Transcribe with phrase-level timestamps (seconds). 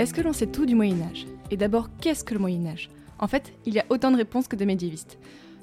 [0.00, 1.26] Est-ce que l'on sait tout du Moyen Âge?
[1.50, 2.88] Et d'abord, qu'est-ce que le Moyen Âge?
[3.18, 5.18] En fait, il y a autant de réponses que de médiévistes.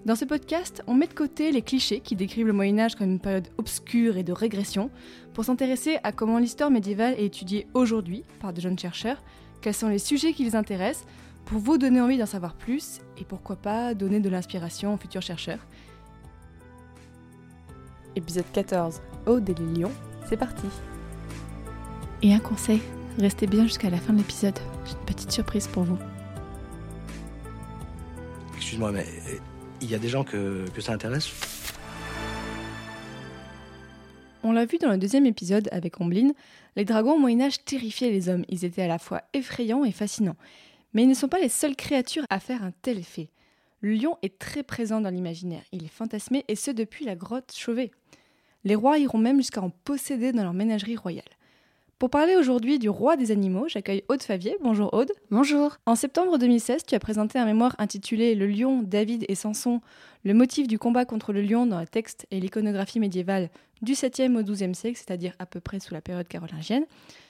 [0.06, 3.10] Dans ce podcast, on met de côté les clichés qui décrivent le Moyen Âge comme
[3.10, 4.92] une période obscure et de régression
[5.34, 9.24] pour s'intéresser à comment l'histoire médiévale est étudiée aujourd'hui par de jeunes chercheurs,
[9.60, 11.08] quels sont les sujets qui les intéressent,
[11.46, 15.24] pour vous donner envie d'en savoir plus et pourquoi pas donner de l'inspiration aux futurs
[15.24, 15.66] chercheurs.
[18.16, 19.94] Épisode 14, Aude des Lions,
[20.30, 20.68] c'est parti.
[22.22, 22.82] Et un conseil,
[23.18, 25.98] restez bien jusqu'à la fin de l'épisode, j'ai une petite surprise pour vous.
[28.56, 29.38] Excuse-moi, mais euh,
[29.82, 31.30] il y a des gens que, que ça intéresse?
[34.44, 36.34] On l'a vu dans le deuxième épisode avec Ombline,
[36.76, 38.46] les dragons au Moyen-Âge terrifiaient les hommes.
[38.50, 40.38] Ils étaient à la fois effrayants et fascinants.
[40.94, 43.30] Mais ils ne sont pas les seules créatures à faire un tel effet.
[43.82, 45.64] Le lion est très présent dans l'imaginaire.
[45.72, 47.92] Il est fantasmé et ce depuis la grotte Chauvet.
[48.64, 51.24] Les rois iront même jusqu'à en posséder dans leur ménagerie royale.
[52.00, 54.56] Pour parler aujourd'hui du roi des animaux, j'accueille Aude Favier.
[54.62, 55.12] Bonjour Aude.
[55.32, 55.78] Bonjour.
[55.88, 59.82] En septembre 2016, tu as présenté un mémoire intitulé Le lion, David et Samson,
[60.24, 63.50] le motif du combat contre le lion dans le texte et l'iconographie médiévale
[63.82, 66.86] du 7e au 12e siècle, c'est-à-dire à peu près sous la période carolingienne,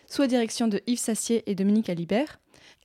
[0.06, 2.38] sous la direction de Yves Sassier et Dominique Alibert.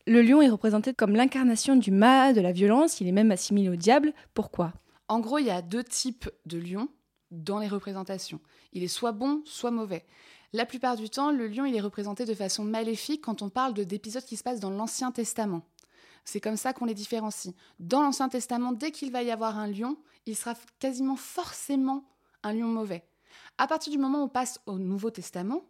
[0.07, 3.69] Le lion est représenté comme l'incarnation du mal, de la violence, il est même assimilé
[3.71, 4.13] au diable.
[4.35, 4.73] Pourquoi?
[5.09, 6.89] En gros, il y a deux types de lions
[7.33, 8.39] dans les représentations.
[8.73, 10.05] Il est soit bon, soit mauvais.
[10.55, 13.73] La plupart du temps, le lion il est représenté de façon maléfique quand on parle
[13.73, 15.63] de d'épisodes qui se passent dans l'Ancien Testament.
[16.25, 17.55] C'est comme ça qu'on les différencie.
[17.81, 22.05] Dans l'Ancien Testament, dès qu'il va y avoir un lion, il sera quasiment forcément
[22.43, 23.05] un lion mauvais.
[23.59, 25.65] À partir du moment où on passe au Nouveau Testament,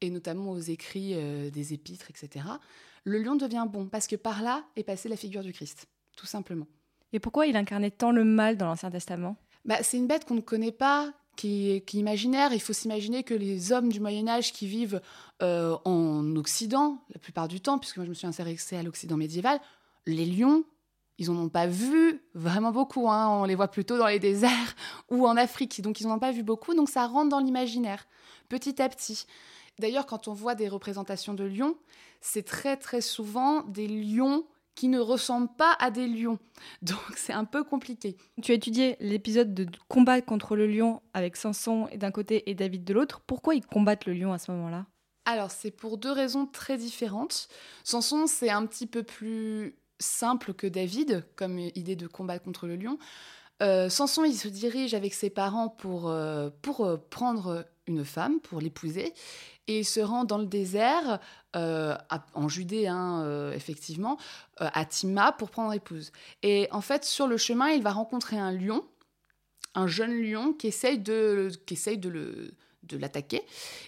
[0.00, 2.46] et notamment aux écrits euh, des épîtres, etc.,
[3.04, 6.26] le lion devient bon, parce que par là est passée la figure du Christ, tout
[6.26, 6.66] simplement.
[7.12, 9.36] Et pourquoi il incarnait tant le mal dans l'Ancien Testament?
[9.64, 12.52] Bah, C'est une bête qu'on ne connaît pas, qui est, imaginaire.
[12.52, 15.00] Il faut s'imaginer que les hommes du Moyen Âge qui vivent
[15.40, 19.16] euh, en Occident, la plupart du temps, puisque moi je me suis intéressée à l'Occident
[19.16, 19.60] médiéval,
[20.04, 20.64] les lions,
[21.16, 23.08] ils n'en ont pas vu vraiment beaucoup.
[23.08, 23.28] Hein.
[23.28, 24.74] On les voit plutôt dans les déserts
[25.10, 25.80] ou en Afrique.
[25.80, 26.74] Donc ils n'en ont pas vu beaucoup.
[26.74, 28.08] Donc ça rentre dans l'imaginaire,
[28.48, 29.24] petit à petit.
[29.78, 31.76] D'ailleurs, quand on voit des représentations de lions,
[32.20, 34.44] c'est très très souvent des lions
[34.78, 36.38] qui ne ressemblent pas à des lions.
[36.82, 38.16] Donc c'est un peu compliqué.
[38.40, 42.84] Tu as étudié l'épisode de combat contre le lion avec Samson d'un côté et David
[42.84, 43.20] de l'autre.
[43.26, 44.86] Pourquoi ils combattent le lion à ce moment-là?
[45.24, 47.48] Alors c'est pour deux raisons très différentes.
[47.82, 52.76] Samson c'est un petit peu plus simple que David comme idée de combat contre le
[52.76, 52.98] lion.
[53.60, 58.38] Euh, Samson il se dirige avec ses parents pour, euh, pour euh, prendre une femme,
[58.38, 59.12] pour l'épouser
[59.68, 61.20] et il se rend dans le désert,
[61.54, 61.94] euh,
[62.34, 64.18] en Judée, hein, euh, effectivement,
[64.60, 66.10] euh, à Tima pour prendre épouse.
[66.42, 68.84] Et en fait, sur le chemin, il va rencontrer un lion,
[69.74, 72.50] un jeune lion qui essaye de, qui essaye de le
[72.84, 73.42] de l'attaquer.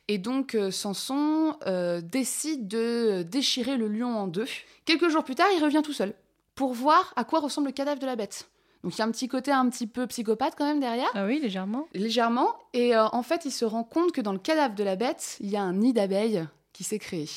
[0.09, 1.57] Et donc Samson
[2.03, 4.45] décide de déchirer le lion en deux.
[4.85, 6.13] Quelques jours plus tard, il revient tout seul
[6.55, 8.51] pour voir à quoi ressemble le cadavre de la bête.
[8.83, 11.11] Donc il y a un petit côté un petit peu psychopathe quand même derrière.
[11.15, 11.87] Ah oui, légèrement.
[11.93, 12.55] Légèrement.
[12.73, 15.37] Et euh, en fait, il se rend compte que dans le cadavre de la bête,
[15.41, 17.29] il y a un nid d'abeilles qui s'est créé.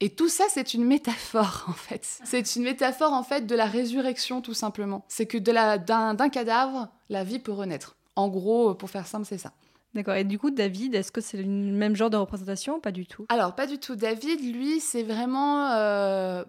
[0.00, 2.20] Et tout ça, c'est une métaphore, en fait.
[2.24, 5.04] C'est une métaphore, en fait, de la résurrection, tout simplement.
[5.08, 7.96] C'est que d'un cadavre, la vie peut renaître.
[8.14, 9.52] En gros, pour faire simple, c'est ça.
[9.94, 10.14] D'accord.
[10.14, 13.24] Et du coup, David, est-ce que c'est le même genre de représentation Pas du tout?
[13.30, 13.96] Alors, pas du tout.
[13.96, 16.44] David, lui, c'est vraiment euh,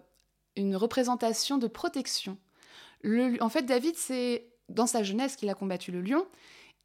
[0.57, 2.37] une représentation de protection
[3.03, 6.25] en fait, David, c'est dans sa jeunesse qu'il a combattu le lion.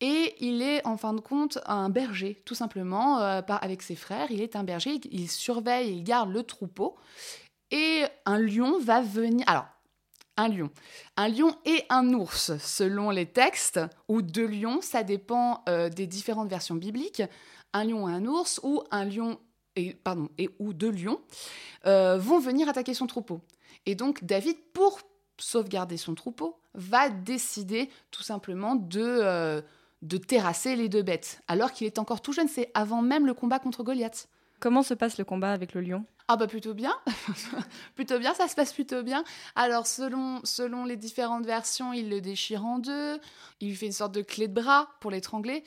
[0.00, 4.30] Et il est en fin de compte un berger, tout simplement, euh, avec ses frères.
[4.30, 6.96] Il est un berger, il surveille, il garde le troupeau.
[7.70, 9.44] Et un lion va venir.
[9.46, 9.66] Alors,
[10.36, 10.70] un lion.
[11.16, 16.08] Un lion et un ours, selon les textes, ou deux lions, ça dépend euh, des
[16.08, 17.22] différentes versions bibliques.
[17.72, 19.38] Un lion et un ours, ou un lion
[19.76, 21.20] et, pardon, et ou deux lions,
[21.86, 23.40] euh, vont venir attaquer son troupeau.
[23.86, 25.00] Et donc, David, pour
[25.42, 29.60] sauvegarder son troupeau, va décider tout simplement de, euh,
[30.02, 33.34] de terrasser les deux bêtes, alors qu'il est encore tout jeune, c'est avant même le
[33.34, 34.28] combat contre Goliath.
[34.60, 36.04] Comment se passe le combat avec le lion?
[36.28, 36.94] Ah bah plutôt bien,
[37.96, 39.24] plutôt bien, ça se passe plutôt bien.
[39.56, 43.18] Alors selon, selon les différentes versions, il le déchire en deux,
[43.60, 45.64] il lui fait une sorte de clé de bras pour l'étrangler.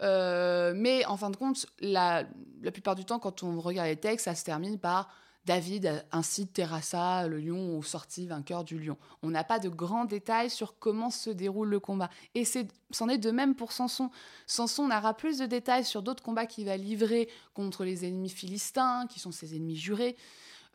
[0.00, 2.24] Euh, mais en fin de compte, la,
[2.62, 5.08] la plupart du temps, quand on regarde les textes, ça se termine par
[5.44, 8.96] David incite Terrassa, le lion, au sorti vainqueur du lion.
[9.22, 12.10] On n'a pas de grands détails sur comment se déroule le combat.
[12.34, 12.44] Et
[12.90, 14.10] c'en est, de même pour Samson.
[14.46, 19.06] Samson n'aura plus de détails sur d'autres combats qu'il va livrer contre les ennemis philistins,
[19.08, 20.16] qui sont ses ennemis jurés.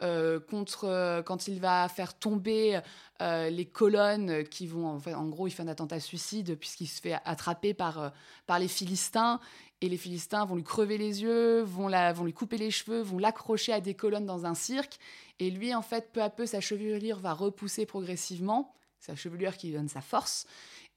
[0.03, 2.79] Euh, contre euh, quand il va faire tomber
[3.19, 7.01] euh, les colonnes qui vont en, en gros il fait un attentat suicide puisqu'il se
[7.01, 8.13] fait attraper par,
[8.45, 9.39] par les Philistins
[9.81, 11.89] et les Philistins vont lui crever les yeux, vont,
[12.23, 14.97] lui couper les cheveux, vont l'accrocher à des colonnes dans un cirque.
[15.39, 18.73] Et lui, en fait, peu à peu, sa chevelure va repousser progressivement.
[18.99, 20.47] Sa chevelure qui lui donne sa force.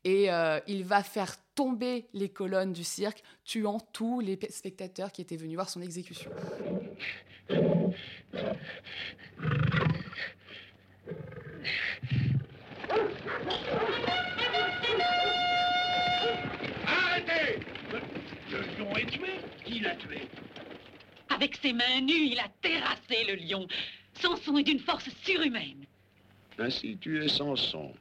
[0.04, 5.20] Et euh, il va faire tomber les colonnes du cirque, tuant tous les spectateurs qui
[5.20, 6.30] étaient venus voir son exécution.
[19.80, 20.18] Qui l'a tué
[21.30, 23.66] Avec ses mains nues, il a terrassé le lion.
[24.12, 25.86] Samson est d'une force surhumaine.
[26.58, 27.94] Ainsi tu es Samson,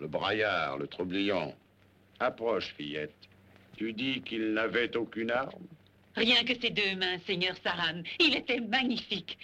[0.00, 1.54] le braillard, le troublion.
[2.20, 3.14] Approche, fillette.
[3.76, 5.66] Tu dis qu'il n'avait aucune arme?
[6.14, 8.00] Rien que ses deux mains, Seigneur Saran.
[8.18, 9.36] Il était magnifique.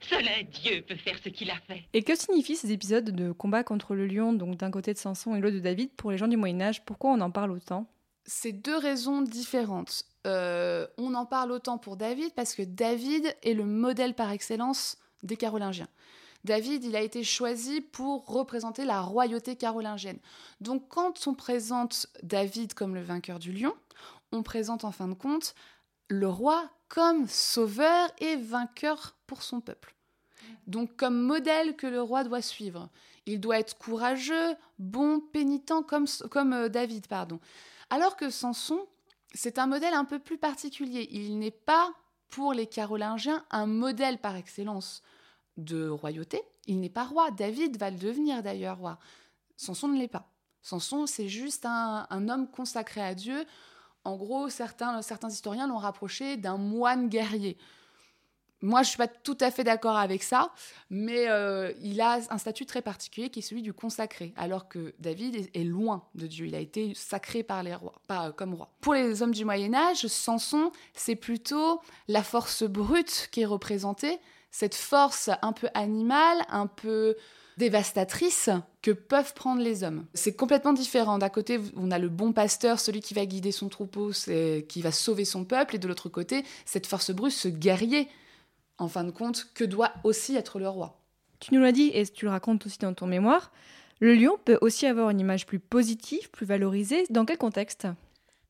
[0.00, 1.84] Seul un Dieu peut faire ce qu'il a fait.
[1.92, 5.36] Et que signifient ces épisodes de combat contre le lion, donc d'un côté de Samson
[5.36, 6.84] et l'autre de David, pour les gens du Moyen Âge?
[6.84, 7.86] Pourquoi on en parle autant?
[8.24, 10.04] C'est deux raisons différentes.
[10.26, 14.98] Euh, on en parle autant pour David parce que David est le modèle par excellence
[15.22, 15.88] des Carolingiens.
[16.44, 20.18] David, il a été choisi pour représenter la royauté carolingienne.
[20.60, 23.74] Donc quand on présente David comme le vainqueur du lion,
[24.32, 25.54] on présente en fin de compte
[26.08, 29.94] le roi comme sauveur et vainqueur pour son peuple.
[30.66, 32.88] Donc comme modèle que le roi doit suivre.
[33.26, 37.38] Il doit être courageux, bon, pénitent comme, comme euh, David, pardon.
[37.92, 38.86] Alors que Samson,
[39.34, 41.08] c'est un modèle un peu plus particulier.
[41.10, 41.92] Il n'est pas,
[42.30, 45.02] pour les Carolingiens, un modèle par excellence
[45.58, 46.40] de royauté.
[46.66, 47.30] Il n'est pas roi.
[47.32, 48.98] David va le devenir d'ailleurs roi.
[49.58, 50.32] Samson ne l'est pas.
[50.62, 53.44] Samson, c'est juste un, homme consacré à Dieu.
[54.04, 57.58] En gros, certains, certains historiens l'ont rapproché d'un moine guerrier.
[58.62, 60.52] Moi, je suis pas tout à fait d'accord avec ça,
[60.88, 64.94] mais euh, il a un statut très particulier qui est celui du consacré, alors que
[65.00, 66.46] David est, loin de Dieu.
[66.46, 68.70] Il a été sacré par les rois, pas euh, comme roi.
[68.80, 74.20] Pour les hommes du Moyen Âge, Samson, c'est plutôt la force brute qui est représentée,
[74.52, 77.16] cette force un peu animale, un peu
[77.58, 78.48] dévastatrice
[78.80, 80.06] que peuvent prendre les hommes.
[80.14, 81.18] C'est complètement différent.
[81.18, 84.12] D'un côté, on a le bon pasteur, celui qui va guider son troupeau,
[84.68, 88.08] qui va sauver son peuple, et de l'autre côté, cette force brute, ce guerrier
[88.78, 91.00] en fin de compte, que doit aussi être le roi.
[91.40, 93.52] Tu nous l'as dit et tu le racontes aussi dans ton mémoire,
[94.00, 97.04] le lion peut aussi avoir une image plus positive, plus valorisée.
[97.10, 97.86] Dans quel contexte?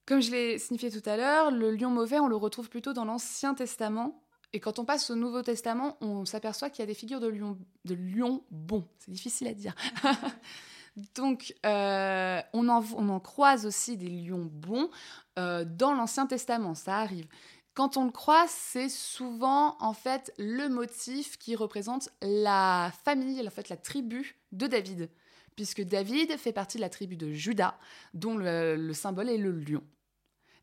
[0.07, 3.05] Comme je l'ai signifié tout à l'heure, le lion mauvais, on le retrouve plutôt dans
[3.05, 4.23] l'Ancien Testament.
[4.55, 7.29] Et quand on passe au Nouveau Testament, on s'aperçoit qu'il y a des figures de
[7.29, 8.87] lions de lion bons.
[8.99, 9.75] C'est difficile à dire.
[11.15, 14.91] Donc, euh, on, en, croise aussi des lions bons
[15.39, 17.27] euh, dans l'Ancien Testament, ça arrive.
[17.75, 23.51] Quand on le croit, c'est souvent en fait le motif qui représente la famille, en
[23.51, 25.09] fait la tribu de David,
[25.57, 27.79] puisque David fait partie de la tribu de Judas,
[28.13, 29.83] dont le, symbole est le lion.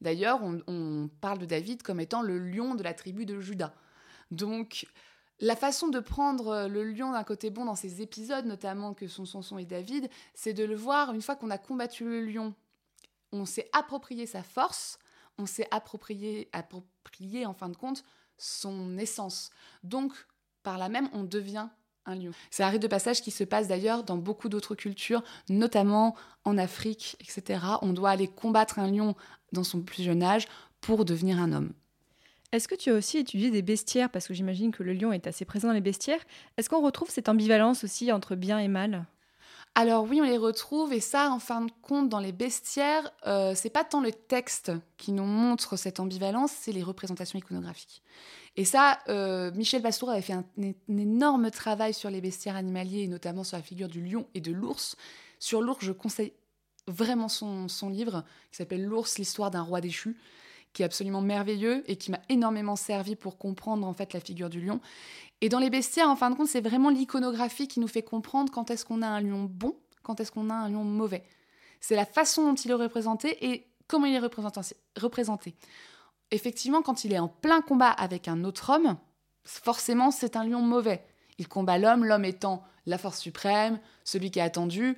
[0.01, 3.73] D'ailleurs, on, parle de David comme étant le lion de la tribu de Judas.
[4.29, 4.85] Donc,
[5.39, 9.25] la façon de prendre le lion d'un côté bon dans ces épisodes, notamment que sont
[9.25, 12.53] Samson et David, c'est de le voir une fois qu'on a combattu le lion,
[13.31, 14.99] on s'est approprié sa force,
[15.39, 18.03] on s'est approprié, approprié en fin de compte
[18.37, 19.49] son essence.
[19.83, 20.13] Donc,
[20.63, 21.67] par là même, on devient
[22.05, 22.31] un lion.
[22.51, 26.57] C'est un rite de passage qui se passe d'ailleurs dans beaucoup d'autres cultures, notamment en
[26.57, 27.59] Afrique, etc.
[27.81, 29.15] On doit aller combattre un lion
[29.51, 30.47] dans son plus jeune âge
[30.81, 31.73] pour devenir un homme.
[32.51, 34.09] Est-ce que tu as aussi étudié des bestiaires?
[34.09, 36.23] Parce que j'imagine que le lion est assez présent dans les bestiaires.
[36.57, 39.05] Est-ce qu'on retrouve cette ambivalence aussi entre bien et mal?
[39.75, 43.53] Alors oui, on les retrouve et ça, en fin de compte, dans les bestiaires, euh,
[43.55, 48.01] c'est pas tant le texte qui nous montre cette ambivalence, c'est les représentations iconographiques.
[48.57, 50.43] Et ça, euh, Michel Bastour avait fait un,
[50.89, 54.51] énorme travail sur les bestiaires animaliers, et notamment sur la figure du lion et de
[54.51, 54.97] l'ours.
[55.39, 56.33] Sur l'ours, je conseille
[56.87, 60.17] vraiment son, son livre, qui s'appelle L'ours, l'histoire d'un roi déchu,
[60.73, 64.49] qui est absolument merveilleux et qui m'a énormément servi pour comprendre en fait la figure
[64.49, 64.81] du lion.
[65.41, 68.51] Et dans les bestiaires, en fin de compte, c'est vraiment l'iconographie qui nous fait comprendre
[68.51, 71.23] quand est-ce qu'on a un lion bon, quand est-ce qu'on a un lion mauvais.
[71.79, 74.19] C'est la façon dont il est représenté et comment il est
[74.99, 75.55] représenté.
[76.31, 78.97] Effectivement, quand il est en plein combat avec un autre homme,
[79.43, 81.05] forcément, c'est un lion mauvais.
[81.37, 84.97] Il combat l'homme, l'homme étant la force suprême, celui qui est attendu.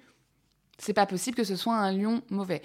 [0.79, 2.63] C'est pas possible que ce soit un lion mauvais.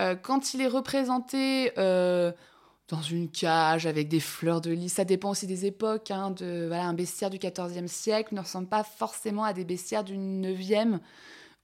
[0.00, 2.32] Euh, quand il est représenté euh,
[2.88, 6.10] dans une cage avec des fleurs de lys, ça dépend aussi des époques.
[6.10, 10.16] hein, voilà, un bestiaire du XIVe siècle ne ressemble pas forcément à des bestiaires du
[10.16, 11.00] 9e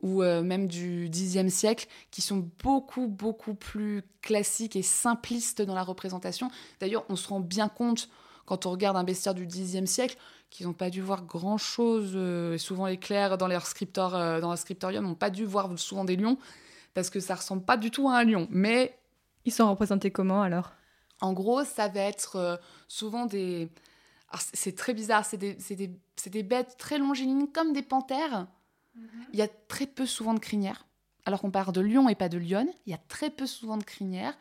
[0.03, 5.75] ou euh, même du Xe siècle, qui sont beaucoup, beaucoup plus classiques et simplistes dans
[5.75, 6.51] la représentation.
[6.81, 8.09] D'ailleurs, on se rend bien compte,
[8.47, 10.17] quand on regarde un bestiaire du Xe siècle,
[10.49, 12.13] qu'ils n'ont pas dû voir grand-chose.
[12.15, 13.65] euh, souvent, les clercs, dans leur,
[14.15, 16.39] euh, dans leur scriptorium, n'ont pas dû voir souvent des lions,
[16.95, 18.49] parce que ça ressemble pas du tout à un lion.
[18.51, 18.99] Mais
[19.45, 20.73] Ils sont représentés comment alors?
[21.21, 22.57] En gros, ça va être euh,
[22.89, 23.69] souvent des...
[24.31, 27.83] alors, c'est- très bizarre, c'est des, c'est des- c'est des bêtes très longilignes, comme des
[27.83, 28.47] panthères.
[29.33, 30.87] Il y a très peu souvent de crinières.
[31.27, 33.77] Alors qu'on parle de lion et pas de lionne, il y a très peu souvent
[33.77, 34.37] de crinières.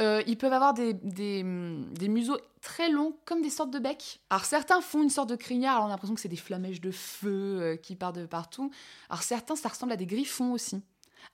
[0.00, 3.78] Euh, ils peuvent avoir des, des, hum, des museaux très longs, comme des sortes de
[3.78, 4.20] becs.
[4.28, 6.80] Alors certains font une sorte de crinière, alors on a l'impression que c'est des flamèches
[6.82, 8.70] de feu euh, qui partent de partout.
[9.08, 10.82] Alors certains, ça ressemble à des griffons aussi,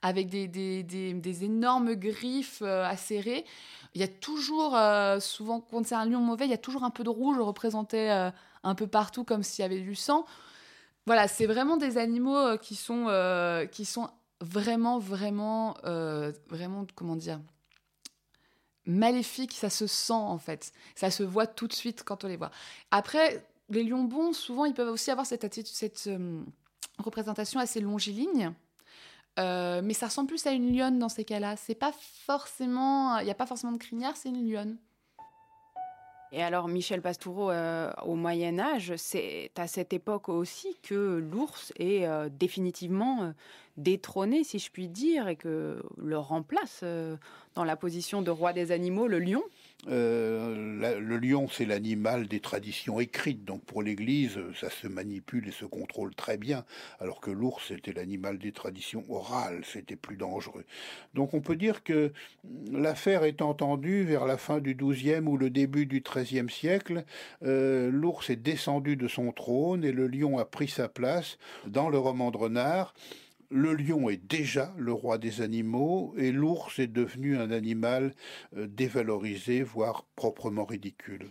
[0.01, 3.45] avec des, des, des- énormes griffes euh, acérées.
[3.95, 6.83] Il y a toujours, euh, souvent quand c'est un lion mauvais, il y a toujours
[6.83, 8.31] un peu de rouge représenté euh,
[8.63, 10.25] un peu partout, comme s'il y avait du sang.
[11.05, 13.07] Voilà, c'est vraiment des animaux qui sont,
[13.73, 14.09] qui sont
[14.39, 15.75] vraiment, vraiment,
[16.47, 17.41] vraiment, comment dire,
[18.85, 19.51] maléfiques.
[19.51, 20.71] Ça se sent en fait.
[20.95, 22.51] Ça se voit tout de suite quand on les voit.
[22.89, 26.09] Après, les lions bons, souvent, ils peuvent aussi avoir cette, attitude, cette
[26.99, 28.53] représentation assez longiligne.
[29.39, 31.55] Euh, mais ça ressemble plus à une lionne dans ces cas-là.
[31.55, 31.91] C'est pas
[32.25, 34.77] forcément, il n'y a pas forcément de crinière, c'est une lionne.
[36.31, 41.71] Et alors, Michel Pastoureau, euh, au Moyen Âge, c'est à cette époque aussi que l'ours
[41.77, 43.33] est euh, définitivement
[43.77, 46.83] détrôné, si je puis dire, et que le remplace
[47.55, 49.43] dans la position de roi des animaux, le lion.
[49.87, 55.51] Euh, le lion, c'est l'animal des traditions écrites, donc pour l'Église, ça se manipule et
[55.51, 56.65] se contrôle très bien,
[56.99, 60.65] alors que l'ours, c'était l'animal des traditions orales, c'était plus dangereux.
[61.13, 62.13] Donc on peut dire que
[62.71, 67.03] l'affaire est entendue vers la fin du XIIe ou le début du XIIIe siècle,
[67.43, 71.37] euh, l'ours est descendu de son trône et le lion a pris sa place
[71.67, 72.93] dans le roman de renard.
[73.55, 78.15] Le lion est déjà le roi des animaux et l'ours est devenu un animal
[78.57, 81.29] euh, dévalorisé, voire proprement ridicule.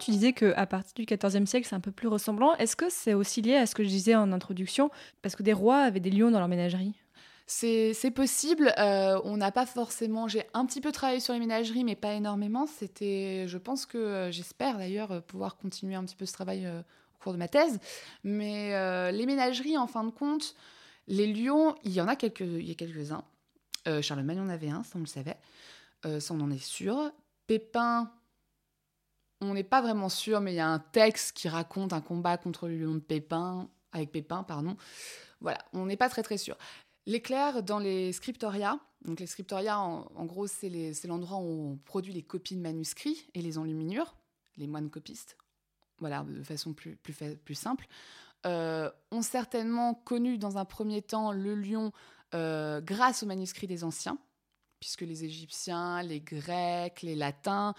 [0.00, 2.56] Tu disais qu'à partir du XIVe siècle, c'est un peu plus ressemblant.
[2.56, 4.90] Est-ce que c'est aussi lié à ce que je disais en introduction?
[5.20, 6.94] Parce que des rois avaient des lions dans leur ménagerie.
[7.46, 8.72] C'est possible.
[8.78, 10.26] euh, on n'a pas forcément.
[10.26, 12.64] J'ai un petit peu travaillé sur les ménageries, mais pas énormément.
[12.66, 13.44] C'était.
[13.46, 17.22] Je pense que euh, j'espère d'ailleurs pouvoir continuer un petit peu ce travail euh, au
[17.22, 17.78] cours de ma thèse.
[18.24, 20.54] Mais euh, les ménageries, en fin de compte,
[21.10, 23.24] les lions, il y en a quelques-uns.
[23.88, 25.36] Euh, Charlemagne en avait un, ça on le savait.
[26.06, 27.12] Euh, ça on en est sûr.
[27.46, 28.12] Pépin.
[29.40, 32.36] On n'est pas vraiment sûr, mais il y a un texte qui raconte un combat
[32.36, 34.76] contre le lion de Pépin, avec Pépin, pardon.
[35.40, 36.56] Voilà, on n'est pas très très sûr.
[37.06, 42.22] L'éclair dans les scriptoria, donc les scriptoria en, gros c'est l'endroit où on produit les
[42.22, 44.14] copies de manuscrits et les enluminures,
[44.58, 45.38] les moines copistes,
[45.98, 47.88] voilà, de façon plus, plus simple,
[48.46, 51.92] euh, ont certainement connu dans un premier temps le lion
[52.34, 54.18] euh, grâce aux manuscrits des anciens,
[54.78, 57.74] puisque les Égyptiens, les Grecs, les Latins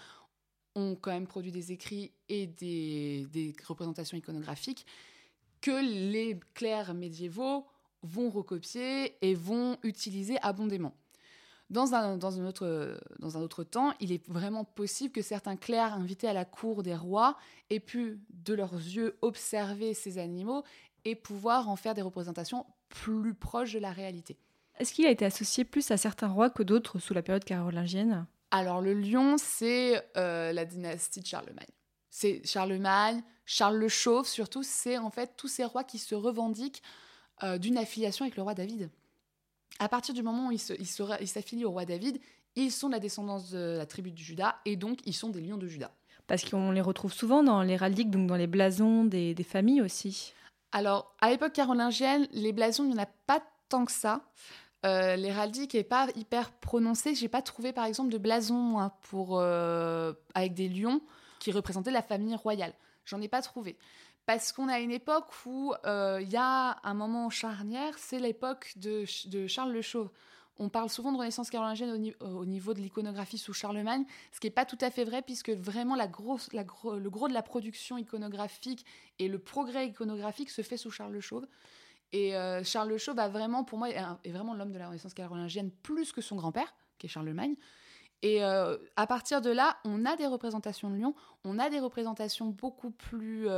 [0.74, 4.86] ont quand même produit des écrits et des, des représentations iconographiques
[5.60, 7.66] que les clercs médiévaux
[8.02, 10.94] vont recopier et vont utiliser abondément.
[11.72, 15.56] Dans un, dans, un autre, dans un autre temps, il est vraiment possible que certains
[15.56, 17.38] clercs invités à la cour des rois
[17.70, 20.64] aient pu, de leurs yeux, observer ces animaux
[21.06, 24.36] et pouvoir en faire des représentations plus proches de la réalité.
[24.78, 28.26] Est-ce qu'il a été associé plus à certains rois que d'autres sous la période carolingienne?
[28.50, 31.70] Alors le lion, c'est euh, la dynastie de Charlemagne.
[32.10, 36.82] C'est Charlemagne, Charles le Chauve surtout, c'est en fait tous ces rois qui se revendiquent
[37.42, 38.90] euh, d'une affiliation avec le roi David.
[39.78, 42.20] À partir du moment où ils s'affilient au roi David,
[42.54, 45.40] ils sont de la descendance de la tribu de Juda et donc ils sont des
[45.40, 45.90] lions de Juda.
[46.26, 50.34] Parce qu'on les retrouve souvent dans l'héraldique, donc dans les blasons des, des familles aussi.
[50.70, 54.22] Alors, à l'époque carolingienne, les blasons, il n'y en a pas tant que ça.
[54.84, 57.14] Euh, L'héraldique n'est pas hyper prononcée.
[57.14, 61.00] J'ai pas trouvé, par exemple, de blason pour, euh, avec des lions
[61.38, 62.72] qui représentaient la famille royale.
[63.04, 63.76] J'en ai pas trouvé.
[64.26, 68.72] Parce qu'on a une époque où euh, il y a un moment charnière, c'est l'époque
[68.76, 70.10] de, Ch- de Charles le Chauve.
[70.58, 74.38] On parle souvent de Renaissance carolingienne au, ni- au niveau de l'iconographie sous Charlemagne, ce
[74.38, 76.06] qui n'est pas tout à fait vrai, puisque vraiment le
[77.08, 78.84] gros de la production iconographique
[79.18, 81.46] et le progrès iconographique se fait sous Charles le Chauve.
[82.12, 85.14] Et euh, Charles le Chauve a vraiment, pour moi, est, vraiment l'homme de la Renaissance
[85.14, 87.56] carolingienne plus que son grand-père, qui est Charlemagne.
[88.20, 91.14] Et euh, à partir de là, on a des représentations de lions,
[91.44, 93.48] on a des représentations beaucoup plus,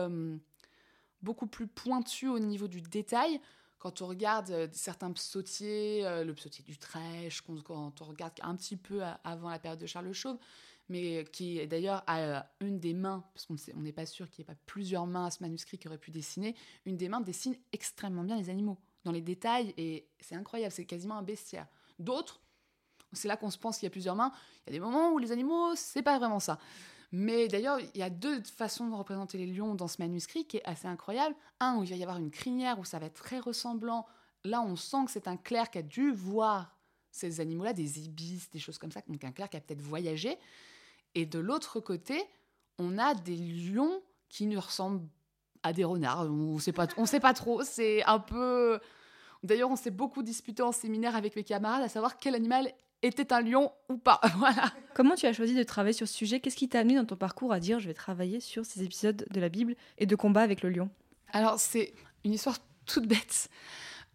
[1.24, 3.40] beaucoup plus pointues au niveau du détail.
[3.78, 8.76] quand on regarde euh, certains psautiers, euh, le psautier d'Utrecht, quand, on regarde un petit
[8.76, 10.38] peu avant la période de Charles le Chauve,
[10.88, 14.50] mais qui d'ailleurs à euh, une des mains, parce qu'on n'est pas sûr qu'il n'y
[14.50, 16.54] ait pas plusieurs mains à ce manuscrit qui auraient pu dessiner,
[16.86, 20.86] une des mains dessine extrêmement bien les animaux, dans les détails, et c'est incroyable, c'est
[20.86, 21.66] quasiment un bestiaire.
[21.98, 22.40] D'autres,
[23.12, 24.32] c'est là qu'on se pense qu'il y a plusieurs mains,
[24.66, 26.58] il y a des moments où les animaux, c'est pas vraiment ça.
[27.16, 30.56] Mais d'ailleurs, il y a deux façons de représenter les lions dans ce manuscrit qui
[30.56, 31.36] est assez incroyable.
[31.60, 34.04] Un, où il va y avoir une crinière, où ça va être très ressemblant.
[34.42, 36.76] Là, on sent que c'est un clerc qui a dû voir
[37.12, 40.36] ces animaux-là, des ibis, des choses comme ça, donc un clerc qui a peut-être voyagé.
[41.14, 42.20] Et de l'autre côté,
[42.80, 45.06] on a des lions qui nous ressemblent
[45.62, 46.28] à des renards.
[46.28, 47.62] On sait pas, on sait pas trop.
[47.62, 48.80] C'est un peu.
[49.44, 52.72] D'ailleurs, on s'est beaucoup disputé en séminaire avec mes camarades à savoir quel animal
[53.06, 54.20] était un lion ou pas.
[54.38, 54.72] Voilà.
[54.94, 56.40] Comment tu as choisi de travailler sur ce sujet?
[56.40, 59.26] Qu'est-ce qui t'a amené dans ton parcours à dire je vais travailler sur ces épisodes
[59.30, 60.88] de la Bible et de combat avec le lion?
[61.32, 61.92] Alors, c'est
[62.24, 62.56] une histoire
[62.86, 63.48] toute bête.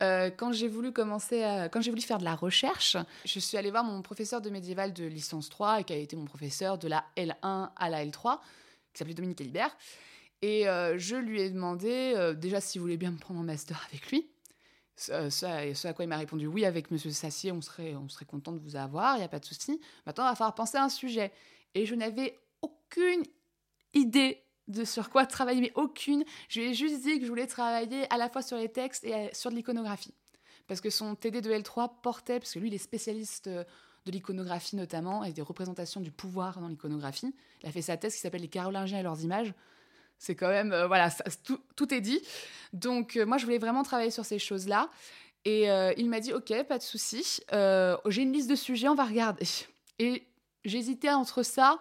[0.02, 3.58] Euh, quand j'ai voulu commencer, à- quand j'ai voulu faire de la recherche, je suis
[3.58, 6.78] allée voir mon professeur de médiéval de licence 3 et qui a été mon professeur
[6.78, 8.40] de la L1 à la L3,
[8.94, 9.76] qui s'appelait Dominique Elibert.
[10.42, 13.86] Et euh, je lui ai demandé euh, déjà s'il voulait bien me prendre en master
[13.92, 14.30] avec lui.
[15.02, 18.10] Ce, ce- ce à quoi il m'a répondu oui avec Monsieur Sassier, on serait, on
[18.10, 19.80] serait content de vous avoir, il n'y a pas de souci.
[20.06, 21.32] Maintenant, il va falloir penser à un sujet.
[21.74, 23.24] Et je n'avais aucune
[23.94, 26.26] idée de sur quoi travailler, mais aucune.
[26.50, 29.04] Je lui ai juste dit que je voulais travailler à la fois sur les textes
[29.06, 30.14] et euh, sur de l'iconographie.
[30.68, 33.64] Parce que son TD de L3 portait, parce que lui, il est spécialiste euh,
[34.06, 37.34] de l'iconographie notamment, et des représentations du pouvoir dans l'iconographie.
[37.64, 39.54] Il a fait sa thèse qui s'appelle Les Carolingiens et leurs images.
[40.20, 42.22] C'est quand même, euh, voilà, ça- tout, tout est dit.
[42.74, 44.90] Donc, euh, moi, je voulais vraiment travailler sur ces choses-là.
[45.46, 47.40] Et euh, il m'a dit, OK, pas de souci.
[47.52, 49.46] J'ai une liste de sujets, on va regarder.
[49.98, 50.24] Et
[50.66, 51.80] j'hésitais entre ça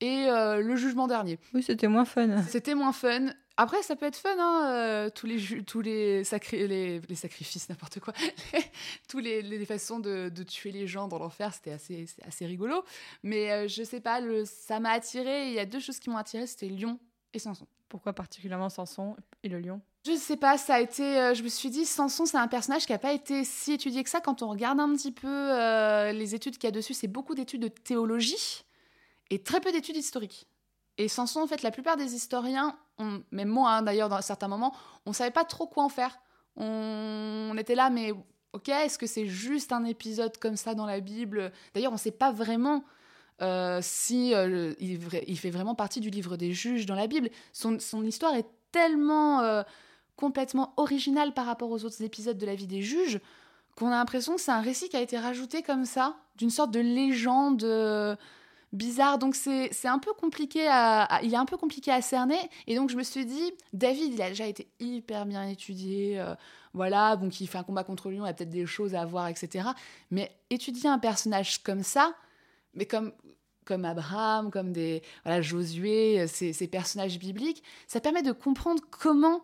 [0.00, 1.38] et le jugement dernier.
[1.54, 2.42] Oui, c'était moins fun.
[2.42, 3.28] C'était moins fun.
[3.56, 7.68] Après, ça peut être fun, hein, euh, tous les tous les, sacri- les, les sacrifices,
[7.68, 8.12] n'importe quoi,
[9.08, 12.84] tous les, les façons de, de tuer les gens dans l'enfer, c'était assez, assez rigolo.
[13.22, 15.46] Mais euh, je sais pas, le, ça m'a attiré.
[15.48, 16.98] Il y a deux choses qui m'ont attiré, c'était Lion
[17.34, 17.66] et Samson.
[17.88, 19.80] Pourquoi particulièrement Samson et le lion?
[20.06, 21.02] Je sais pas, ça a été.
[21.18, 24.02] euh, je me suis dit, Samson, c'est un personnage qui n'a pas été si étudié
[24.04, 24.20] que ça.
[24.20, 27.34] Quand on regarde un petit peu euh, les études qu'il y a dessus, c'est beaucoup
[27.34, 28.64] d'études de théologie
[29.30, 30.46] et très peu d'études historiques.
[30.98, 34.48] Et Samson, en fait, la plupart des historiens, on- même moi hein, d'ailleurs, dans certains
[34.48, 34.74] moments,
[35.06, 36.18] on savait pas trop quoi en faire.
[36.56, 38.12] On, on était là, mais
[38.52, 41.50] ok, est-ce que c'est juste un épisode comme ça dans la Bible?
[41.74, 42.84] D'ailleurs, on sait pas vraiment.
[43.42, 47.30] Euh, si euh, il, fait vraiment partie du livre des juges dans la Bible.
[47.52, 49.62] Son, histoire est tellement euh,
[50.16, 53.20] complètement originale par rapport aux autres épisodes de la vie des juges
[53.76, 56.70] qu'on a l'impression que c'est un récit qui a été rajouté comme ça, d'une sorte
[56.70, 58.16] de légende
[58.72, 59.18] bizarre.
[59.18, 62.38] Donc c'est un peu compliqué à, il est un peu compliqué à cerner.
[62.68, 66.24] Et donc je me suis dit, David, il a déjà été hyper bien étudié.
[66.72, 69.26] voilà, donc il fait un combat contre il y a peut-être des choses à voir,
[69.26, 69.70] etc.
[70.12, 72.14] Mais étudier un personnage comme ça,
[72.74, 73.12] mais comme
[73.64, 79.42] comme Abraham, comme des voilà Josué, euh, ces, personnages bibliques, ça permet de comprendre comment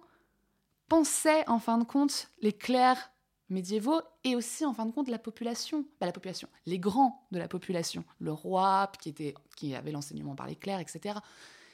[0.89, 3.11] pensaient en fin de compte les clercs
[3.49, 7.39] médiévaux et aussi en fin de compte la population, Bah, la population, les grands de
[7.39, 11.19] la population, le roi qui était qui avait l'enseignement par les clercs, etc.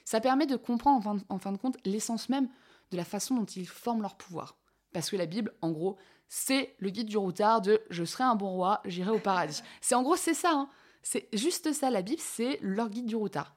[0.05, 2.49] Ça permet de comprendre en fin de, en fin de compte l'essence même
[2.93, 4.57] de la façon dont ils forment leur pouvoir.
[4.93, 8.37] Parce que la Bible, en gros, c'est le guide du routard de je serai un
[8.37, 9.63] bon roi, j'irai au paradis.
[9.81, 10.53] C'est en gros c'est ça.
[10.53, 10.69] hein.
[11.09, 13.55] C'est juste ça, la Bible, c'est leur guide du routard.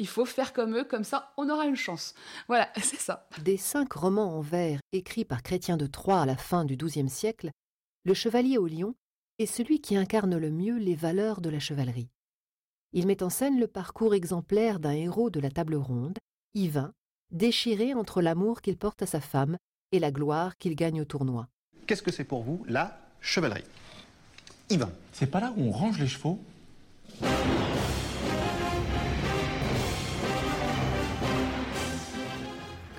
[0.00, 2.12] Il faut faire comme eux, comme ça, on aura une chance.
[2.48, 3.28] Voilà, c'est ça.
[3.40, 7.08] Des cinq romans en vers écrits par Chrétien de Troyes à la fin du XIIe
[7.08, 7.52] siècle,
[8.04, 8.96] Le Chevalier au Lion
[9.38, 12.08] est celui qui incarne le mieux les valeurs de la chevalerie.
[12.92, 16.18] Il met en scène le parcours exemplaire d'un héros de la table ronde,
[16.54, 16.92] Yvain,
[17.30, 19.56] déchiré entre l'amour qu'il porte à sa femme
[19.92, 21.46] et la gloire qu'il gagne au tournoi.
[21.86, 23.62] Qu'est-ce que c'est pour vous la chevalerie?
[24.68, 24.90] Yvain.
[25.12, 26.40] C'est pas là où on range les chevaux?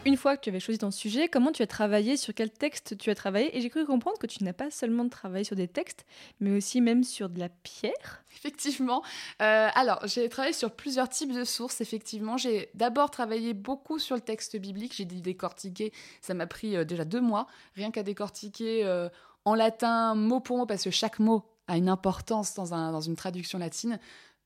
[0.09, 2.97] Une fois que tu avais choisi ton sujet, comment tu as travaillé, sur quel texte
[2.97, 3.55] tu as travaillé?
[3.55, 6.03] Et j'ai cru comprendre que tu n'as pas seulement travaillé sur des textes,
[6.39, 8.23] mais aussi même sur de la pierre.
[8.35, 9.03] Effectivement.
[9.41, 12.37] Euh, alors, j'ai travaillé sur plusieurs types de sources, effectivement.
[12.37, 14.95] J'ai d'abord travaillé beaucoup sur le texte biblique.
[14.95, 15.93] J'ai dit décortiquer.
[16.21, 19.09] Ça m'a pris euh, déjà deux mois, rien qu'à décortiquer euh,
[19.45, 22.99] en latin, mot pour mot, parce que chaque mot a une importance dans, un- dans
[23.01, 23.99] une traduction latine.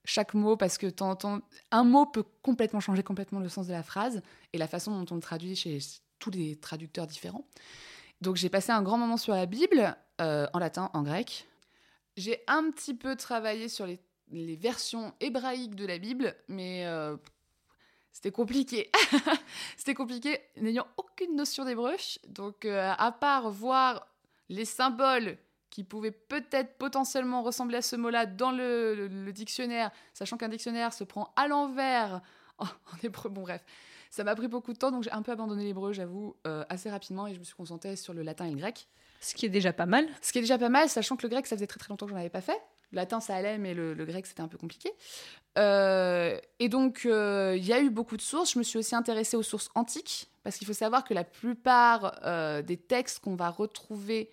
[0.05, 3.83] Chaque mot, parce que t'entends- un mot peut complètement changer complètement le sens de la
[3.83, 5.79] phrase et la façon dont on le traduit chez
[6.19, 7.45] tous les traducteurs différents.
[8.21, 11.47] Donc j'ai passé un grand moment sur la Bible, euh, en latin, en grec.
[12.15, 13.99] J'ai un petit peu travaillé sur les,
[14.31, 17.17] les versions hébraïques de la Bible, mais euh,
[18.12, 18.91] c'était compliqué.
[19.77, 21.95] c'était compliqué, n'ayant aucune notion d'hébreu.
[22.27, 24.07] Donc, euh, à part voir
[24.49, 25.38] les symboles
[25.73, 30.49] qui pouvaient peut-être potentiellement ressembler à ce mot-là dans le, le- le dictionnaire, sachant qu'un
[30.49, 32.21] dictionnaire se prend à l'envers
[32.59, 33.29] en, en hébreu.
[33.29, 33.65] Bon, bref,
[34.12, 36.91] ça m'a pris beaucoup de temps, donc j'ai un peu abandonné l'hébreu, j'avoue, euh, assez
[36.91, 38.88] rapidement, et je me suis concentrée sur le latin et le grec.
[39.19, 40.07] Ce qui est déjà pas mal.
[40.21, 42.05] Ce qui est déjà pas mal, sachant que le grec, ça faisait très très longtemps
[42.05, 42.62] que j'en avais pas fait.
[42.91, 44.91] Le latin, ça allait, mais le, le grec, c'était un peu compliqué.
[45.57, 48.53] Euh, et donc, euh, il y a eu beaucoup de sources.
[48.53, 52.19] Je me suis aussi intéressée aux sources antiques, parce qu'il faut savoir que la plupart
[52.63, 54.29] des textes qu'on va retrouver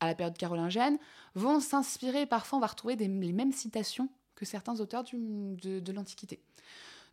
[0.00, 0.98] à la période carolingienne
[1.34, 6.40] vont s'inspirer, parfois on va retrouver les mêmes citations que certains auteurs de, l'Antiquité.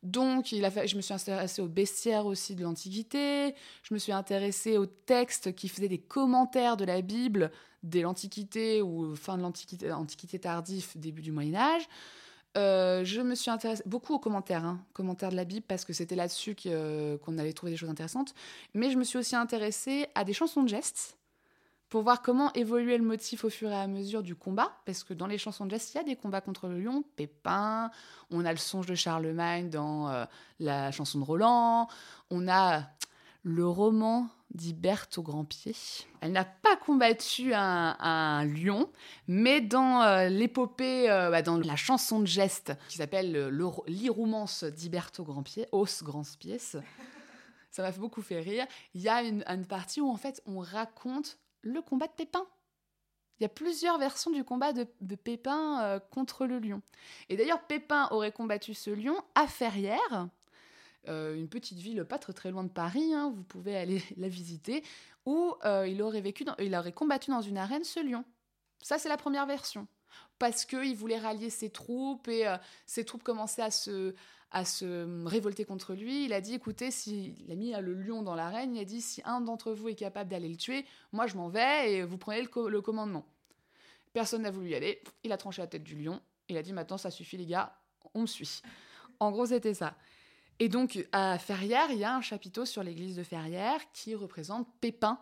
[0.01, 3.53] Donc, je me suis intéressée aux bestiaires aussi de l'Antiquité.
[3.83, 7.51] Je me suis intéressée aux textes qui faisaient des commentaires de la Bible
[7.83, 11.87] dès l'Antiquité ou fin de l'Antiquité Antiquité tardive, début du Moyen Âge.
[12.55, 15.93] Euh, je me suis intéressée beaucoup aux commentaires, hein, commentaires de la Bible, parce que
[15.93, 18.33] c'était là-dessus euh, qu'on allait trouver des choses intéressantes.
[18.73, 21.16] Mais je me suis aussi intéressée à des chansons de gestes
[21.89, 25.13] pour voir comment évoluait le motif au fur et à mesure du combat, parce que
[25.13, 27.91] dans les chansons de gestes, il y a des combats contre le lion, Pépin,
[28.29, 30.25] on a le songe de Charlemagne dans euh,
[30.59, 31.87] la chanson de Roland,
[32.29, 32.83] on a
[33.43, 35.73] le roman d'Hiberte au grand pied.
[36.19, 38.89] Elle n'a pas combattu un, lion,
[39.27, 44.63] mais dans euh, l'épopée, euh, bah, dans la chanson de geste qui s'appelle le- l'Iroumance
[44.65, 46.75] d'Hiberte au grand pied, os grand pièce,
[47.71, 48.65] ça m'a beaucoup fait rire.
[48.93, 52.45] Il y a une, une partie où en fait on raconte le combat de Pépin.
[53.39, 56.81] Il y a plusieurs versions du combat de, Pépin euh, contre le lion.
[57.29, 60.29] Et d'ailleurs, Pépin aurait combattu ce lion à Ferrières,
[61.07, 64.27] euh, une petite ville pas très très loin de Paris, hein, vous pouvez aller la
[64.27, 64.83] visiter,
[65.25, 68.25] où euh, il, aurait vécu dans- il aurait combattu dans une arène ce lion.
[68.81, 69.87] Ça, c'est la première version.
[70.39, 74.13] Parce qu'il voulait rallier ses troupes et euh, ses troupes commençaient à se,
[74.51, 76.25] à se révolter contre lui.
[76.25, 79.01] Il a dit écoutez, si, il a mis le lion dans l'arène, il a dit
[79.01, 82.17] si un d'entre vous est capable d'aller le tuer, moi je m'en vais et vous
[82.17, 83.25] prenez le, le commandement.
[84.13, 85.01] Personne n'a voulu y aller.
[85.23, 86.21] Il a tranché la tête du lion.
[86.49, 87.75] Il a dit maintenant ça suffit les gars,
[88.13, 88.61] on me suit.
[89.19, 89.95] En gros, c'était ça.
[90.59, 94.67] Et donc, à Ferrières, il y a un chapiteau sur l'église de Ferrières qui représente
[94.79, 95.19] Pépin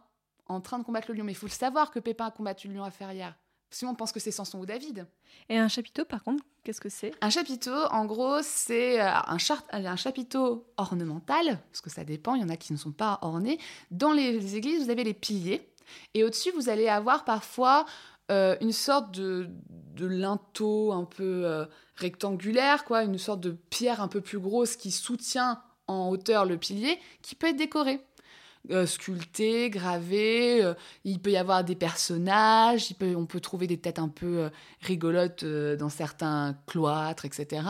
[0.47, 1.23] en train de combattre le lion.
[1.25, 3.35] Mais il faut le savoir que Pépin a combattu le lion à Ferrières.
[3.69, 5.05] Sinon, on pense que c'est Samson ou David.
[5.49, 7.11] Et un chapiteau, par contre, qu'est-ce que c'est?
[7.21, 12.35] Un chapiteau, en gros, c'est euh, un, char- un chapiteau ornemental, parce que ça dépend,
[12.35, 13.59] il y en a qui ne sont pas ornés.
[13.91, 15.69] Dans les églises, vous avez les piliers,
[16.13, 17.85] et au-dessus, vous allez avoir parfois
[18.31, 24.01] euh, une sorte de, de linteau un peu euh, rectangulaire, quoi, une sorte de pierre
[24.01, 27.99] un peu plus grosse qui soutient en hauteur le pilier, qui peut être décoré.
[28.71, 30.73] Euh, sculpté, gravé, euh,
[31.03, 34.49] il peut y avoir des personnages, on peut trouver des têtes un peu euh,
[34.81, 37.61] rigolotes euh, dans certains cloîtres, etc.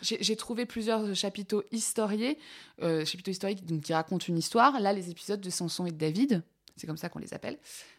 [0.00, 2.38] J'ai trouvé plusieurs chapiteaux historiés,
[2.82, 4.80] euh, chapiteaux historiques donc, qui racontent une histoire.
[4.80, 6.42] Là, les épisodes de Samson et de David,
[6.76, 7.58] c'est comme ça qu'on les appelle,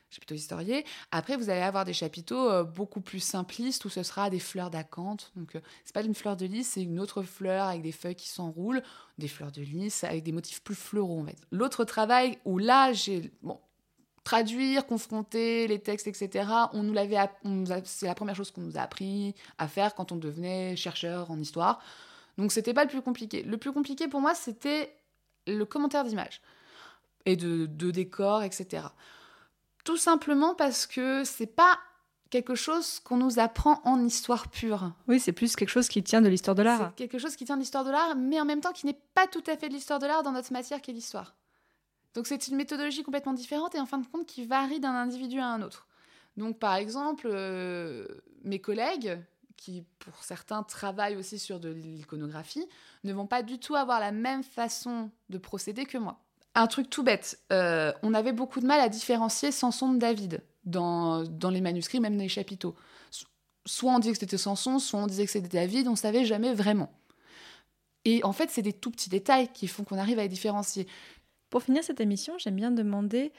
[0.09, 0.85] chapiteaux historiés.
[1.11, 4.69] Après, vous allez avoir des chapiteaux euh, beaucoup plus simplistes où ce sera des fleurs
[4.69, 5.31] d'acanthe.
[5.35, 8.15] Donc, euh, c'est pas une fleur de lys, c'est une autre fleur avec des feuilles
[8.15, 8.81] qui s'enroulent,
[9.17, 11.37] des fleurs de lys avec des motifs plus fleuraux, en fait.
[11.51, 13.59] L'autre travail où là, j'ai bon,
[14.23, 16.47] traduire, confronter les textes, etc.
[16.73, 17.17] On nous l'avait,
[17.83, 21.39] c'est la première chose qu'on nous a appris à faire quand on devenait chercheur en
[21.39, 21.81] histoire.
[22.37, 23.43] Donc c'était pas le plus compliqué.
[23.43, 24.95] Le plus compliqué pour moi, c'était
[25.47, 26.41] le commentaire d'image
[27.25, 28.83] et de, de décors, etc.
[29.83, 31.79] Tout simplement parce que c'est pas
[32.29, 34.91] quelque chose qu'on nous apprend en histoire pure.
[35.07, 36.91] Oui, c'est plus quelque chose qui tient de l'histoire de l'art.
[36.97, 38.99] C'est quelque chose qui tient de l'histoire de l'art, mais en même temps qui n'est
[39.15, 41.35] pas tout à fait de l'histoire de l'art dans notre matière qui est l'histoire.
[42.13, 45.39] Donc c'est une méthodologie complètement différente et en fin de compte qui varie d'un individu
[45.39, 45.87] à un autre.
[46.37, 48.05] Donc par exemple, euh,
[48.43, 49.19] mes collègues,
[49.57, 52.65] qui pour certains travaillent aussi sur de l'iconographie,
[53.03, 56.19] ne vont pas du tout avoir la même façon de procéder que moi.
[56.59, 60.43] Un truc tout bête, euh, on avait beaucoup de mal à différencier Samson de David
[60.65, 62.75] dans, dans les manuscrits, même dans les chapiteaux.
[63.11, 63.27] So-
[63.65, 66.53] Soit on disait que c'était Samson, soit on disait que c'était David, on savait jamais
[66.53, 66.91] vraiment.
[68.03, 70.85] Et en fait, c'est des tout petits détails qui font qu'on arrive à les différencier.
[71.49, 73.31] Pour finir cette émission, j'aime bien demander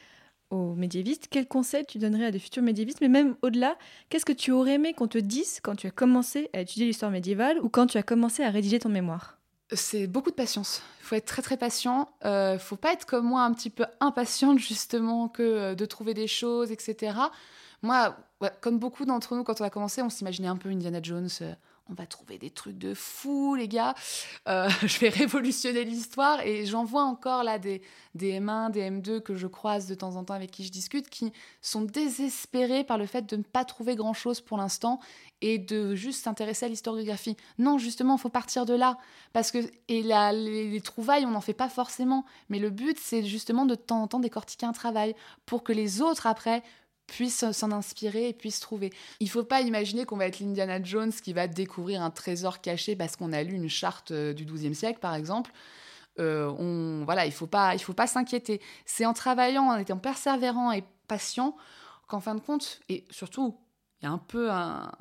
[0.50, 3.76] aux médiévistes quels conseils tu donnerais à des futurs médiévistes, mais même au-delà,
[4.08, 7.10] qu'est-ce que tu aurais aimé qu'on te dise quand tu as commencé à étudier l'histoire
[7.10, 9.39] médiévale ou quand tu as commencé à rédiger ton mémoire?
[9.72, 10.82] C'est beaucoup de patience.
[11.00, 12.08] Il faut être très très patient.
[12.24, 16.14] Euh, faut pas être comme moi un petit peu impatiente justement que euh, de trouver
[16.14, 17.16] des choses, etc.
[17.82, 18.16] Moi,
[18.60, 21.28] comme beaucoup d'entre nous, quand on a commencé, on s'imaginait un peu Indiana Jones.
[21.42, 21.54] euh,
[21.90, 23.94] on va trouver des trucs de fou, les gars.
[24.48, 26.40] Euh, je vais révolutionner l'histoire.
[26.46, 27.82] Et j'en vois encore là des,
[28.14, 31.08] des M1, des M2 que je croise de temps en temps avec qui je discute,
[31.10, 35.00] qui sont désespérés par le fait de ne pas trouver grand-chose pour l'instant
[35.42, 37.36] et de juste s'intéresser à l'historiographie.
[37.58, 38.98] Non, justement, il faut partir de là.
[39.32, 42.24] Parce que, et les, les trouvailles, on n'en fait pas forcément.
[42.50, 45.14] Mais le but, c'est justement de temps en temps décortiquer un travail
[45.46, 46.62] pour que les autres, après,
[47.10, 48.92] puisse s'en inspirer et puisse trouver.
[49.18, 52.94] Il faut pas imaginer qu'on va être l'Indiana Jones qui va découvrir un trésor caché
[52.94, 55.50] parce qu'on a lu une charte euh, du XIIe siècle, par exemple.
[56.20, 58.60] Euh, voilà, il il faut pas s'inquiéter.
[58.86, 61.56] C'est en travaillant, en étant persévérant et patient
[62.06, 63.56] qu'en fin de compte, et surtout,
[64.00, 64.92] il y a un peu un,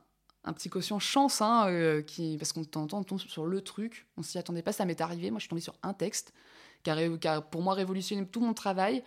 [0.44, 4.08] un petit quotient chance, hein, euh, qui, parce qu'on t'entend, on tombe sur le truc,
[4.18, 6.34] on s'y attendait pas, ça m'est arrivé, moi je suis tombée sur un texte
[6.84, 6.90] qui
[7.28, 9.04] a, pour moi révolutionné tout mon travail,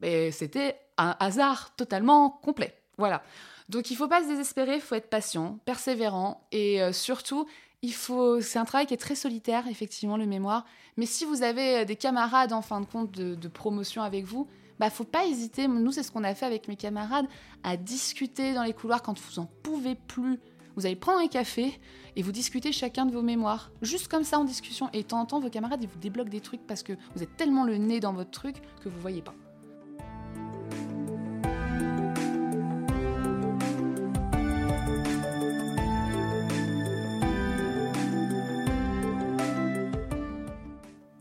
[0.00, 2.74] mais c'était un hasard totalement complet.
[2.98, 3.22] Voilà.
[3.68, 7.46] Donc il faut pas se désespérer, il faut être patient, persévérant, et euh, surtout,
[7.82, 10.64] il faut, c'est un travail qui est très solitaire, effectivement, le mémoire,
[10.96, 14.46] mais si vous avez euh, des camarades en fin de compte de, promotion avec vous,
[14.78, 17.26] bah faut pas hésiter, nous c'est ce qu'on a fait avec mes camarades,
[17.62, 20.40] à discuter dans les couloirs quand vous en pouvez plus
[20.76, 21.78] vous allez prendre un café
[22.16, 23.70] et vous discutez chacun de vos mémoires.
[23.82, 24.90] Juste comme ça en discussion.
[24.92, 27.22] Et de temps en temps, vos camarades, ils vous débloquent des trucs parce que vous
[27.22, 29.34] êtes tellement le nez dans votre truc que vous voyez pas.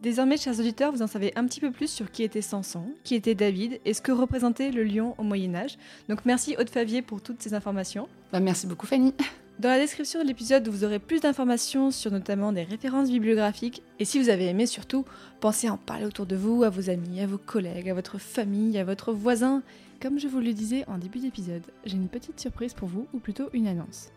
[0.04, 3.16] Désormais, chers auditeurs, vous en savez un petit peu plus sur qui était Samson, qui
[3.16, 5.78] était David et ce que représentait le lion au Moyen Âge.
[6.10, 8.10] Donc merci Aude Favier pour toutes ces informations.
[8.34, 9.14] Bah, merci beaucoup Fanny.
[9.60, 13.82] Dans la description de l'épisode, vous aurez plus d'informations sur notamment des références bibliographiques.
[14.00, 15.06] Et si vous avez aimé, surtout,
[15.40, 18.18] pensez à en parler autour de vous, à vos amis, à vos collègues, à votre
[18.18, 19.64] famille, à votre voisin.
[20.02, 23.20] Comme je vous le disais en début d'épisode, j'ai une petite surprise pour vous, ou
[23.20, 24.10] plutôt une annonce.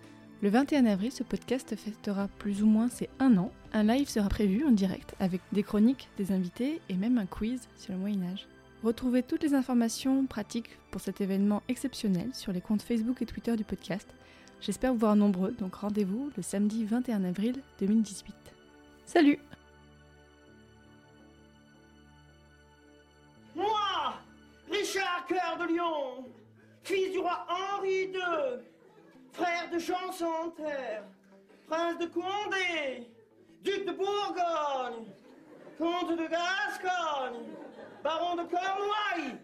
[0.42, 3.50] Le 21 avril, ce podcast fêtera plus ou moins ses un an.
[3.72, 7.68] Un live sera prévu en direct avec des chroniques, des invités et même un quiz
[7.76, 8.46] sur le Moyen Âge.
[8.84, 13.56] Retrouvez toutes les informations pratiques pour cet événement exceptionnel sur les comptes Facebook et Twitter
[13.56, 14.14] du podcast
[14.60, 18.34] J'espère vous voir nombreux, donc rendez-vous le samedi 21 avril 2018.
[19.04, 19.38] Salut
[23.54, 24.14] Moi,
[24.70, 26.26] Richard Cœur de Lion,
[26.82, 28.60] fils du roi Henri II,
[29.70, 31.04] de Jean Santerre,
[31.66, 33.08] prince de Condé,
[33.62, 35.06] duc de Bourgogne,
[35.78, 37.48] comte de Gascogne,
[38.02, 39.38] baron de Cornouailles,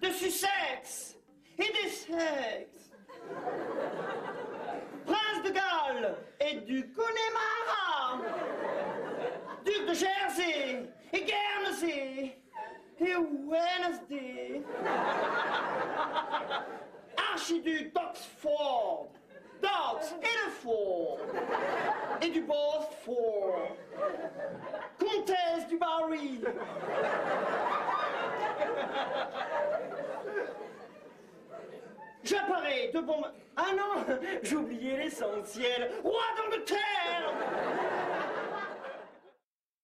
[0.00, 1.16] de Sussex
[1.58, 2.90] et d'Essex
[5.06, 8.22] prince de Galles et du Connemara,
[9.64, 12.36] duc de Jersey et Guernsey
[13.00, 14.62] et Wednesday,
[17.32, 19.10] archiduc d'Oxford,
[19.60, 21.18] d'Ox et de Ford,
[22.22, 23.76] et du Bosphore,
[24.98, 26.40] comtesse du Barry.
[32.22, 33.22] J'apparais de bon...
[33.56, 35.90] Ah non, oublié l'essentiel.
[36.02, 37.32] Roi d'Angleterre